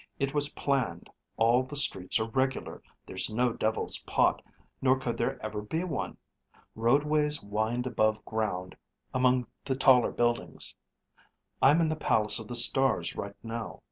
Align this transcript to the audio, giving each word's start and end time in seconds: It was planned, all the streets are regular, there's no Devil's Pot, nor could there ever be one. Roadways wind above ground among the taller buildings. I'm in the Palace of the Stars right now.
It 0.17 0.33
was 0.33 0.49
planned, 0.53 1.11
all 1.37 1.61
the 1.61 1.75
streets 1.75 2.19
are 2.19 2.25
regular, 2.27 2.81
there's 3.05 3.31
no 3.31 3.53
Devil's 3.53 3.99
Pot, 3.99 4.41
nor 4.81 4.97
could 4.97 5.15
there 5.15 5.39
ever 5.45 5.61
be 5.61 5.83
one. 5.83 6.17
Roadways 6.73 7.43
wind 7.43 7.85
above 7.85 8.25
ground 8.25 8.75
among 9.13 9.45
the 9.63 9.75
taller 9.75 10.09
buildings. 10.11 10.75
I'm 11.61 11.81
in 11.81 11.89
the 11.89 11.95
Palace 11.95 12.39
of 12.39 12.47
the 12.47 12.55
Stars 12.55 13.15
right 13.15 13.35
now. 13.43 13.79